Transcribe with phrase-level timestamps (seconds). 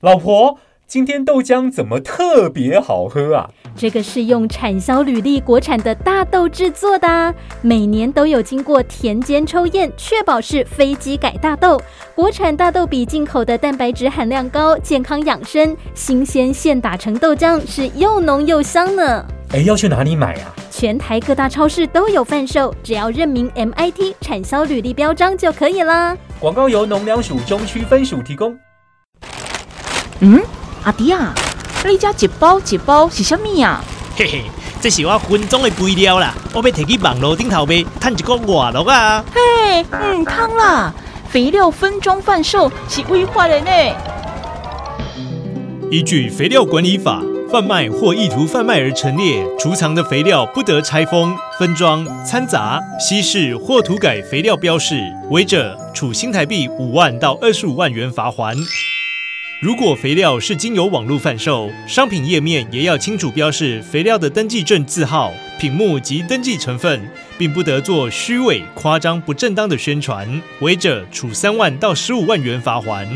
[0.00, 3.50] 老婆，今天豆浆怎么特别好喝啊？
[3.76, 11.80] 这个是用产销履历国产的大豆制作的，每年都有经过田间抽验，确保是非机改大豆。
[12.14, 19.24] 国产大豆比进口的蛋白质含量高，健康养生，新鲜现打成豆浆，是又浓又香呢。
[19.50, 20.54] 哎，要去哪里买啊？
[20.70, 26.16] 全台各大超市都有贩售，只要认明 MIT 产销履历标章就可以啦。
[26.40, 28.56] 广告由农粮署中区分署提供。
[30.20, 30.40] 嗯，
[30.84, 31.34] 阿弟啊。
[31.84, 33.82] 你家一包一包是什么呀？
[34.14, 34.42] 嘿嘿，
[34.80, 39.24] 这是我分装的肥料啦，我要摕去网络顶头卖，赚一个外乐啊！
[39.32, 40.92] 嘿，嗯，汤啦，
[41.28, 43.70] 肥料分装贩售是违法的呢。
[45.90, 58.54] 依据肥料管理法，贩卖或意图贩卖而陈列、储藏的肥料，不得拆封、分装、掺杂、稀释或涂改肥料标示，违者处新台币五万到二十五万元罚锾。
[59.62, 73.06] 如果肥料是经由网络贩售，商品页面也要清楚标示肥料的登记证字号、品目及登记成分，并不得做虚伪、夸张、不正当的宣传，违者处三万到十五万元罚锾。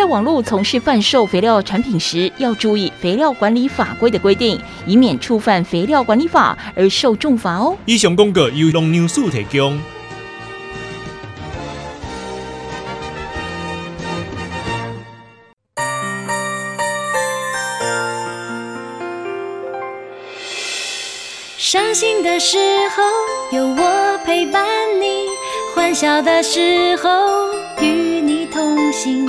[0.00, 7.76] 在网络从事贩售肥料产品时，要注意肥料管理法规的规定，以免触犯肥料管理法而受重罚哦。
[7.84, 9.78] 以上公告由农牛署提供。
[21.58, 22.56] 伤心的时
[22.96, 23.02] 候
[23.54, 24.64] 有我陪伴
[24.98, 25.26] 你，
[25.74, 27.10] 欢笑的时候
[27.82, 27.86] 与
[28.22, 29.28] 你同行，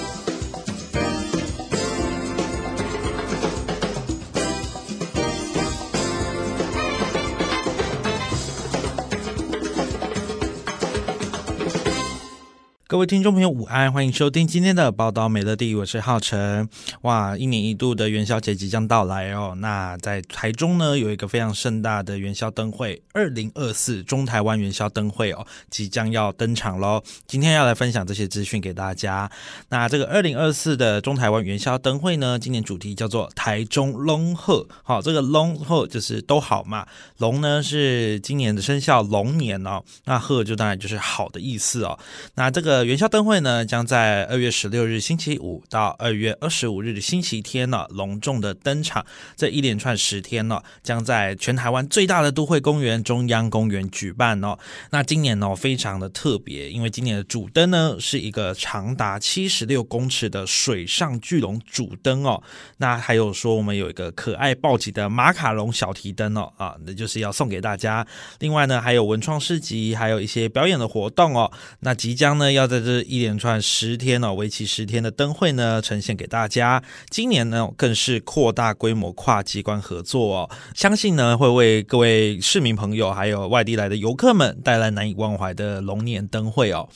[12.91, 16.67] 各位听众朋友，午安，欢迎收听今天的报道美乐地，我是浩辰。
[17.03, 19.55] 哇，一年一度的元宵节即将到来哦。
[19.59, 27.01] 那在台中呢，有一个非常盛大的元宵灯会，二零二四中台湾元宵灯会哦，即将要登场喽。
[27.25, 29.31] 今天要来分享这些资讯给大家。
[29.69, 34.67] 那这个二零二四的中台湾元宵灯会呢，今年主题叫做台中龙贺。
[34.83, 36.85] 好，这个龙贺就是都好嘛。
[37.19, 41.97] 龙呢是今年的生肖龙年哦，那贺就当然就是好的意思哦。
[42.35, 42.80] 那这个。
[42.85, 49.05] 元宵灯会呢，将在二月十六日星期五到二月二十五日的星期天呢，隆重的登场。
[49.35, 54.57] 这一连串十天呢，将在全台湾最大的都会公园中央公园举办哦。
[54.89, 62.41] 那今年呢，非常的特别，因为今年的主灯呢，是一个长达七十六公尺的水上巨龙主灯哦。
[62.77, 68.07] 那还有说，我们有一个可爱暴击的马卡龙小提灯哦，啊，那就是要送给大家。
[68.39, 71.51] 另外呢，还有文创市集，还有一些表演的活动哦。
[71.81, 72.70] 那即将呢要。
[72.71, 76.81] 在这一连串十天哦，为期十天的灯会呢，呈现给大家。
[77.09, 86.87] 今年呢，更是扩大规模，跨机关合作哦，相信呢，会为各位市民朋友还有外地来的游客们带来难以忘怀的龙年灯会哦。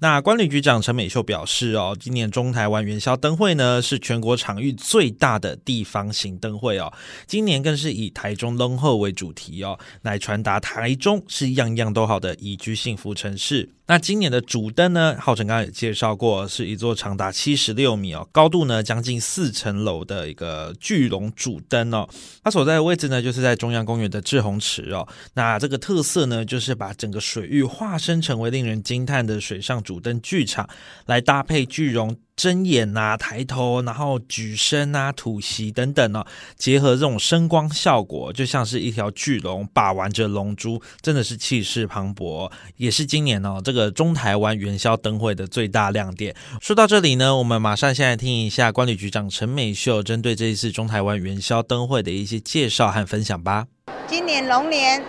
[0.00, 6.92] 那观旅局长陈美秀表示哦，今年中台湾元宵灯会呢，是全国场域最大的地方型灯会哦。
[7.28, 13.68] 今年更是以台中龙贺为主题哦，来传达台中是样样都好的宜居幸福城市。
[13.86, 22.08] 那今年的主灯呢，浩辰刚刚也介绍过，是一座长达七十六米哦，高度呢将近四层楼的一个巨龙主灯哦。
[22.42, 25.06] 它所在的位置呢，就是在中央公园的志宏池哦。
[25.34, 30.68] 那这个特色呢，就是把整个水域化身成为令人惊叹的水上主灯剧场，
[31.06, 32.16] 来搭配巨龙。
[32.40, 36.24] 睁眼啊，抬头，然后举身啊，吐息等等、哦，
[36.56, 46.34] 结合这种声光效果，就像是一条巨龙把玩着龙珠，真的是气势磅礴，也是今年哦这个中台湾元宵灯会的最大亮点。
[46.62, 53.66] 说到这里呢，我们马上先来听一下观旅局长陈美秀针对这一次中台湾元宵灯会的一些介绍和分享吧。
[54.06, 55.04] 今年龙年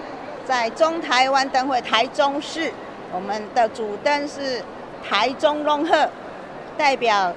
[0.46, 2.74] 在中台湾灯会台中市，
[3.14, 4.62] 我们的主灯是
[5.08, 6.10] 台中龙贺。
[6.82, 7.32] 代表，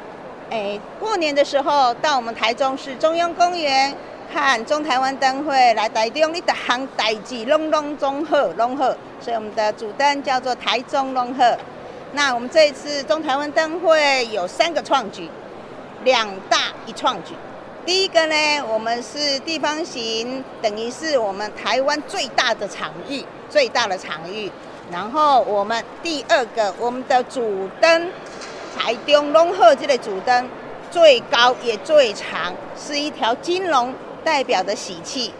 [0.51, 3.95] 哎，过年的时候到我们台中市中央公园
[4.33, 11.55] 看中台湾灯会，来台中你的行代志隆隆中贺龙贺，所以我们的主灯叫做台中龙贺。
[12.13, 15.29] 那我们这一次中台湾灯会有三个创举，
[16.05, 17.35] 两大一创举。
[17.85, 24.51] 第一个呢，我们是地方型，等于是我们台湾最大的场域，最大的场域。
[24.91, 28.11] 然后我们第二个，我们的主灯，
[28.77, 30.49] 台中龙鹤这个主灯
[30.91, 35.33] 最高也最长，是一条金龙，代表的喜气。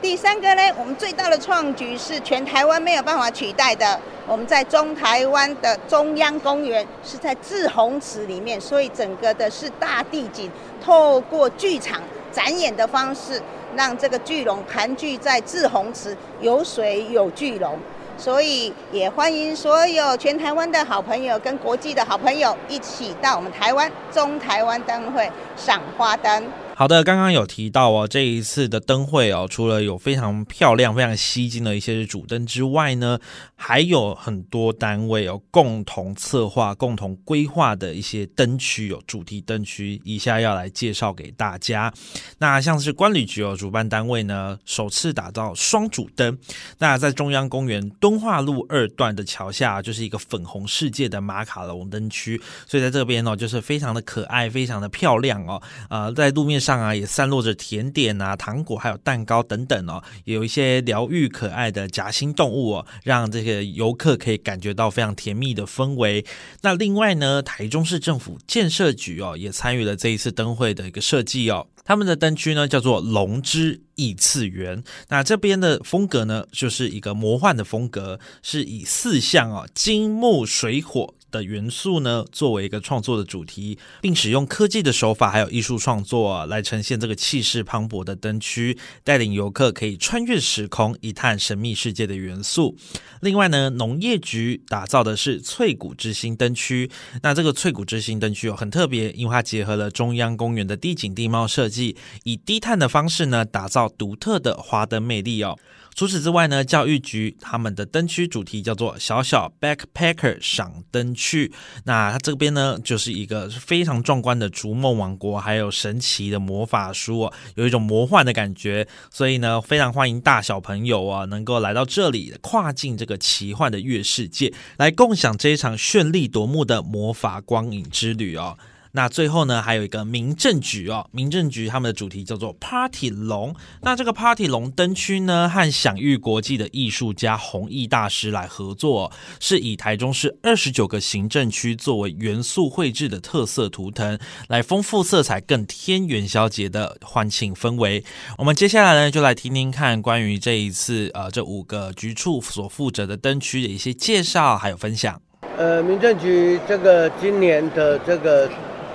[0.00, 3.98] 第三个呢，我们最大的创举是全台湾没有办法取代的。
[4.26, 10.50] 我们在中台湾的中央公园是在滞洪池里面，所以整个的是大地景，
[10.84, 12.00] 透过剧场
[12.30, 13.40] 展演的方式，
[13.76, 17.78] 让这个巨龙盘踞在滞洪池，有水有巨龙，
[18.16, 26.61] 所以也欢迎所有全台湾的好朋友跟国际的好朋友一起到我们台湾中台湾灯会赏花灯。
[26.74, 33.20] 好的，刚刚有提到哦，这一次的灯会哦，除了有非常漂亮、非常吸睛的一些主灯之外呢，
[33.54, 41.92] 还有很多单位哦共同策划、共同规划的一些灯区有主题灯区，以下要来介绍给大家。
[42.38, 46.36] 那像是观旅局哦，主办单位呢，首次打造双主灯。
[46.78, 55.62] 那在中央公园敦化路二段的桥下，就是一个粉红世界的马卡龙灯区，所以在这边哦，就是非常的可爱、非常的漂亮哦。
[55.88, 66.24] 呃，在路面上啊，也散落着甜点啊、糖果，还有蛋糕等等哦，也有一些疗愈可爱的夹心动物哦，让这个游客可以感觉到非常甜蜜的氛围。
[66.62, 71.66] 那另外呢，台中市政府建设局哦，也参与了这一次灯会的一个设计哦。
[71.84, 74.84] 他们的灯区呢，叫做龙之异次元。
[75.08, 81.14] 那这边的风格呢，就是一个魔幻的风格，是以四象哦，金木水火。
[81.32, 92.76] 的元素呢，作为一个创作的主题，并使用科技的手法还有艺术创作，来呈现这个气势磅礴的灯区，带领游客可以穿越时空，一探神秘世界的元素。
[93.22, 96.90] 另外呢，农业局打造的是翠谷之星灯区，
[97.22, 105.58] 那这个翠谷之星灯区哦，很特别，因为它结合了中央公园的地景地貌设计，以低碳的方式呢，打造独特的花灯魅力哦。
[105.94, 111.52] 除此之外呢，教育局他们的灯区主题叫做“小小 Backpacker 赏灯区”。
[111.84, 118.86] 那它这边呢，就是一个非常壮观的逐梦王国，还有神奇的魔法书哦，有一种魔幻的感觉。
[119.10, 128.56] 所以呢，非常欢迎大小朋友啊，能够来到这里，跨进这个奇幻的月世界，来共享这一场绚丽夺目的魔法光影之旅哦。
[128.94, 133.56] 那最后呢，还有一个民政局哦，民政局他们的主题叫做 Party 龙。
[133.80, 139.10] 那这个 Party 龙灯区呢，和享誉国际的艺术家弘毅大师来合作，
[139.40, 144.18] 是以台中市二十九个行政区作为元素绘制的特色图腾，
[144.48, 148.04] 来丰富色彩，更添元宵节的欢庆氛围。
[148.36, 155.18] 我们接下来呢，就来听听看关于这一次呃这五个局处所负责的灯区的一些介绍还有分享。
[155.56, 158.50] 呃，民政局这个今年的这个。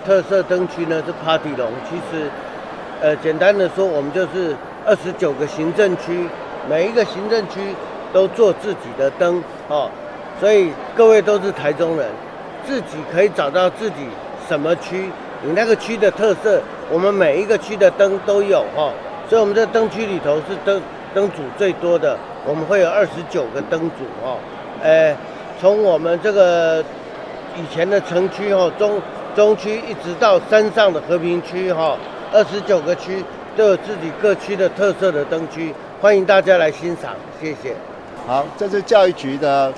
[0.07, 2.29] 特色灯区呢是 Party 龙，其实，
[3.01, 4.55] 呃，简单的说，我们就是
[4.85, 6.25] 二十九个行政区，
[6.69, 7.59] 每一个行政区
[8.13, 9.91] 都做自己的灯哦，
[10.39, 12.07] 所以各位都是台中人，
[12.65, 14.07] 自己可以找到自己
[14.47, 15.11] 什么区，
[15.43, 18.93] 你那个区的特色，我们每一个区的灯都有哈，
[19.27, 20.81] 所以我们这灯区里头是灯
[21.13, 24.37] 灯组最多的，我们会有二十九个灯组哦，
[24.81, 25.13] 呃，
[25.59, 26.81] 从我们这个
[27.57, 29.01] 以前的城区哦中。
[29.37, 31.95] 中区一直到山上的和平区，哈，
[32.33, 33.23] 二十九个区
[33.55, 37.75] 都有自己各区的特色的灯区，欢迎大家来欣赏，谢谢。
[38.25, 39.71] 好，这是教育局的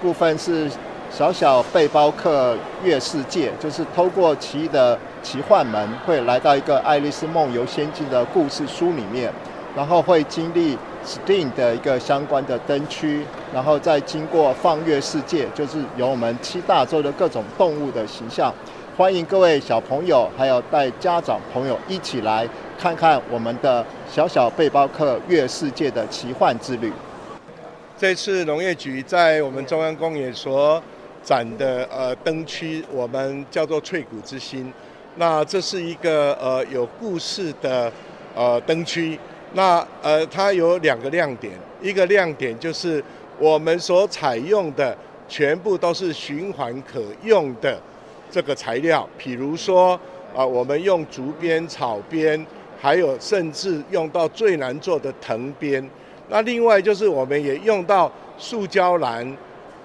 [0.00, 0.70] 部分，是
[1.10, 9.28] 小小背包客月世界，就是透过奇的奇幻门，会来到一个《爱丽丝梦游仙境》的故事书里面，
[9.74, 18.54] 然后会经历 STEAM 的一个相关的灯区，然后再经过放月世界，就是有我们七大洲的各种动物的形象。
[18.96, 22.48] 欢迎各位小朋友，还有带家长朋友一起来
[22.78, 26.92] 看看我们的小小背包客月世界的奇幻之旅。
[27.98, 30.80] 这次农业局在我们中央公园所
[31.24, 34.72] 展的呃灯区，我们叫做翠谷之星。
[35.16, 37.90] 那这是一个呃有故事的
[38.36, 39.18] 呃灯区。
[39.54, 43.02] 那呃它有两个亮点，一个亮点就是
[43.40, 44.96] 我们所采用的
[45.28, 47.76] 全部都是循环可用的。
[48.34, 49.92] 这个材料，比如说
[50.34, 52.44] 啊、我们用竹编、草编，
[52.80, 55.88] 还有甚至用到最难做的藤编。
[56.28, 59.24] 那另外就是我们也用到塑胶篮、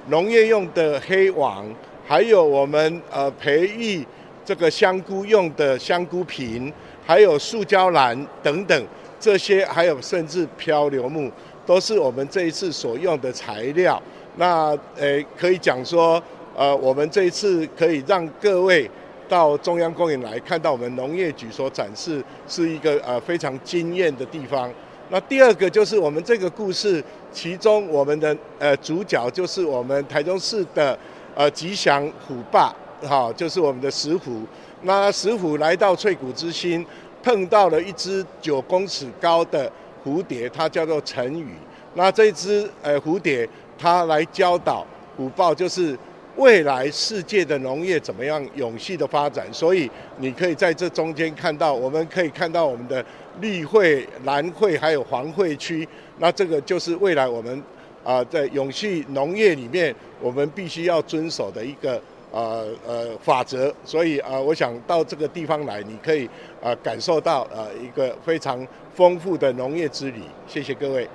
[0.08, 1.64] 农业用的黑网，
[2.08, 4.04] 还有我们呃培育
[4.44, 6.74] 这个香菇用的香菇瓶，
[7.06, 8.88] 还有塑胶篮等等
[9.20, 11.32] 这些，还有甚至漂流木，
[11.68, 14.02] 都是我们这一次所用的材料。
[14.38, 16.20] 那呃，可以讲说。
[16.60, 18.92] 呃，我们这一次可以让各位
[19.30, 24.70] 到中央公园来看到我们农业局所展示，是一个呃非常惊艳的地方。
[25.08, 27.02] 那第二个就是我们这个故事，
[27.32, 31.00] 其中我们的呃主角就是我们台中市的
[31.34, 32.76] 呃吉祥虎爸，
[33.08, 34.42] 哈，就是我们的石虎。
[34.82, 36.86] 那石虎来到翠谷之心，
[37.24, 39.72] 碰到了一只九公尺高的
[40.04, 41.54] 蝴蝶，它叫做陈宇。
[41.94, 43.48] 那这只呃蝴蝶，
[43.78, 44.86] 它来教导
[45.16, 45.98] 虎豹，就是
[46.40, 49.46] 未来世界的农业怎么样永续的发展。
[49.54, 53.06] 所以你可以在这中间看到，我们可以看到我们的。
[53.42, 57.64] 绿会、蓝会还有黄会区，那这个就是未来我们
[58.04, 62.02] 啊、在永续农业里面，我们必须要遵守的一个
[62.34, 63.74] 呃呃法则。
[63.86, 66.30] 所以啊、我想到这个地方来，你可以
[66.62, 70.22] 啊、感受到呃一个非常丰富的农业之旅。
[70.46, 71.08] 谢谢各位。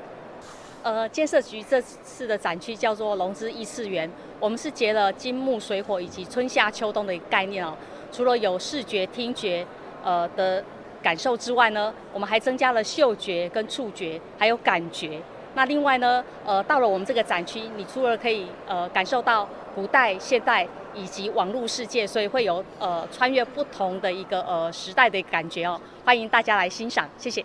[0.85, 7.77] 呃，建设局这次的展区叫做“龙之异次元”，我们是结了金木水火以及春夏秋冬的概念哦。
[8.13, 9.67] 除了有视觉、听觉
[10.05, 10.63] 呃的。
[11.05, 15.21] 感受之外呢，我们还增加了嗅觉跟触觉，还有感觉。
[15.55, 25.79] 那另外呢，呃，到了我们这个展区，你除了可以呃感受到古代、现代以及网络世界，所以会有呃穿越不同的一个呃时代的感觉哦。
[26.07, 27.45] 欢迎大家来欣赏，谢谢。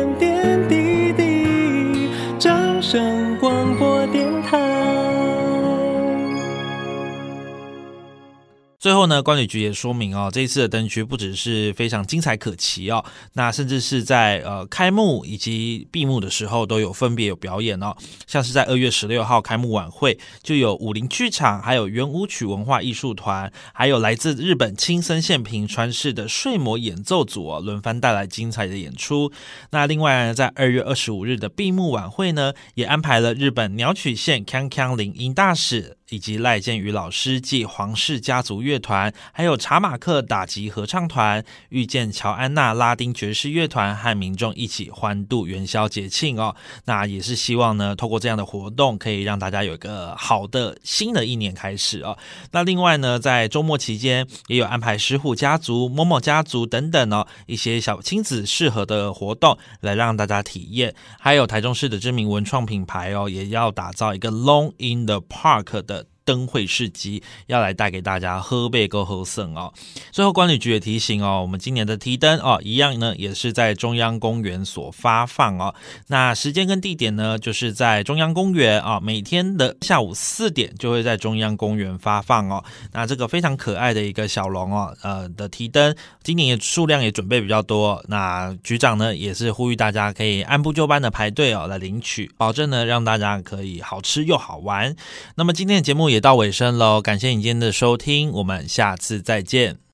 [9.01, 13.03] 后呢，观旅局也说明哦，这一次的灯区不只是非常精彩可期哦，
[13.33, 17.95] 那甚至是在呃开幕以及闭幕的时候都有分别有表演哦，
[18.27, 29.31] 像是在二月十六号开幕晚会就有武林剧场，还有圆舞曲文化艺术团，还有来自日本青森县平川市的睡魔演奏组哦，轮番带来精彩的演出。
[29.71, 35.97] 那另外呢，在二月二十五日的闭幕晚会呢，也安排了日本鸟取县锵锵林音大使。
[36.11, 46.53] 以及赖建宇老师暨黄氏家族乐团，还有查马克打击合唱团、遇见乔安娜拉丁爵士乐团和民众一起欢度元宵节庆哦。
[46.83, 52.17] 那也是希望呢，透过这样的活动，可以让大家有一个好的新的一年开始哦。
[52.51, 60.93] 那另外呢，在周末期间也有安排石虎家族、某某家族等等哦，一些小亲子适合的活动来让大家体验。
[61.17, 66.00] 还有台中市的知名文创品牌哦，也要打造一个 Long in the Park 的。
[66.31, 69.73] 灯会市集要来带给大家喝杯够喝胜哦。
[70.11, 75.75] 最后，观旅局也提醒哦，我们今年的提灯哦，一样呢，也是在中央公园所发放哦。
[76.07, 82.63] 那时间跟地点呢，就是在中央公园啊，每天的下午四点就会在中央公园发放哦。
[82.93, 88.01] 那这个非常可爱的一个小龙哦，呃的提灯，今年也数量也准备比较多。
[88.07, 94.95] 那局长呢，也是呼吁大家可以按部就班的排队哦来领取，保证呢让大家可以好吃又好玩。
[95.35, 99.90] 那么今天的节目也到尾声喽，感谢你今天的收听，我们下次再见。